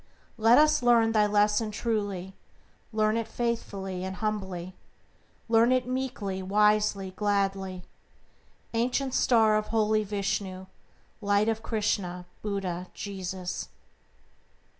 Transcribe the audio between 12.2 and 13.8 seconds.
Buddha, Jesus.